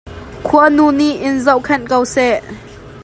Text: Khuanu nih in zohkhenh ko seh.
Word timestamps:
Khuanu 0.45 0.87
nih 0.99 1.13
in 1.27 1.35
zohkhenh 1.45 1.85
ko 1.91 1.99
seh. 2.13 2.35